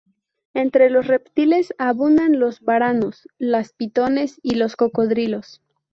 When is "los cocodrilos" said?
4.55-5.61